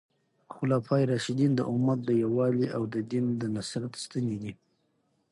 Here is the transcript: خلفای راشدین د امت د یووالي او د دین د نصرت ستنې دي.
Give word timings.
خلفای 0.55 1.03
راشدین 1.11 1.51
د 1.55 1.61
امت 1.73 1.99
د 2.05 2.09
یووالي 2.23 2.67
او 2.75 2.83
د 2.93 2.95
دین 3.11 3.25
د 3.41 3.43
نصرت 3.55 3.93
ستنې 4.03 4.35
دي. 4.43 4.53